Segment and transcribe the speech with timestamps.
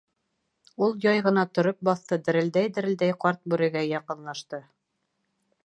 [0.85, 4.61] Ул яй ғына тороп баҫты, дерелдәй-дерелдәй ҡарт бүрегә яҡынлашты.